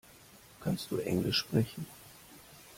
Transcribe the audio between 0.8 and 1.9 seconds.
du englisch sprechen?